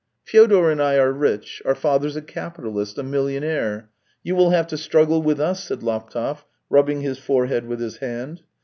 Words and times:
"Fyodor 0.25 0.71
and 0.71 0.81
I 0.81 0.95
are 0.97 1.11
rich; 1.11 1.61
our 1.63 1.75
father's 1.75 2.15
a 2.15 2.23
capitalist, 2.23 2.97
a 2.97 3.03
millionaire. 3.03 3.91
You 4.23 4.33
will 4.35 4.49
have 4.49 4.65
to 4.69 4.75
struggle 4.79 5.21
with 5.21 5.39
us." 5.39 5.65
said 5.65 5.83
Laptev, 5.83 6.43
rubbing 6.71 7.01
his 7.01 7.19
forehead 7.19 7.67
with 7.67 7.79
his 7.79 7.97
hand. 7.97 8.41